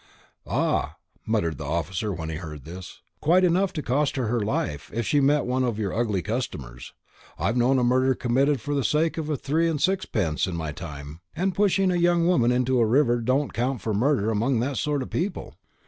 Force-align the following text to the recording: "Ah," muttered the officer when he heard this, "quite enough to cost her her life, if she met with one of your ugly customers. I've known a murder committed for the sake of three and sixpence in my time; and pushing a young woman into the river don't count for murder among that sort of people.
"Ah," 0.47 0.95
muttered 1.27 1.59
the 1.59 1.63
officer 1.63 2.11
when 2.11 2.27
he 2.29 2.37
heard 2.37 2.65
this, 2.65 3.01
"quite 3.19 3.43
enough 3.43 3.71
to 3.73 3.83
cost 3.83 4.15
her 4.15 4.25
her 4.29 4.39
life, 4.39 4.89
if 4.91 5.05
she 5.05 5.19
met 5.19 5.41
with 5.43 5.49
one 5.51 5.63
of 5.63 5.77
your 5.77 5.93
ugly 5.93 6.23
customers. 6.23 6.93
I've 7.37 7.55
known 7.55 7.77
a 7.77 7.83
murder 7.83 8.15
committed 8.15 8.59
for 8.61 8.73
the 8.73 8.83
sake 8.83 9.19
of 9.19 9.39
three 9.39 9.69
and 9.69 9.79
sixpence 9.79 10.47
in 10.47 10.55
my 10.55 10.71
time; 10.71 11.21
and 11.35 11.53
pushing 11.53 11.91
a 11.91 11.97
young 11.97 12.25
woman 12.25 12.51
into 12.51 12.77
the 12.79 12.85
river 12.85 13.21
don't 13.21 13.53
count 13.53 13.79
for 13.79 13.93
murder 13.93 14.31
among 14.31 14.59
that 14.61 14.77
sort 14.77 15.03
of 15.03 15.11
people. 15.11 15.53